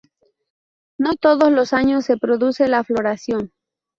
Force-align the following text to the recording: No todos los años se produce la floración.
No 0.97 1.13
todos 1.15 1.51
los 1.51 1.73
años 1.73 2.05
se 2.05 2.17
produce 2.17 2.67
la 2.67 2.83
floración. 2.83 3.51